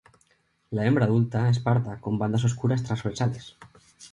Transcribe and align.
La 0.77 0.87
hembra 0.87 1.05
adulta 1.05 1.43
es 1.49 1.59
parda 1.67 1.99
con 2.07 2.17
bandas 2.25 2.43
oscuras 2.51 2.81
transversales. 2.89 3.53